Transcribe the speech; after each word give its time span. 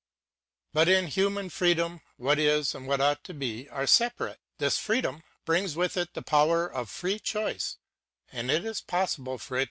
But 0.73 0.89
in 0.89 1.05
human 1.05 1.51
freedom 1.51 2.01
what 2.17 2.39
is 2.39 2.73
and 2.73 2.87
what 2.87 3.01
ought 3.01 3.23
to 3.25 3.35
be 3.35 3.69
are 3.69 3.85
separate. 3.85 4.39
This 4.57 4.79
freedom 4.79 5.21
brings 5.45 5.75
with 5.75 5.95
it 5.95 6.15
the 6.15 6.23
power 6.23 6.65
of 6.67 6.89
free 6.89 7.19
choice, 7.19 7.77
and 8.31 8.49
it 8.49 8.65
is 8.65 8.81
possible 8.81 9.37
for 9.37 9.57
it 9.57 9.59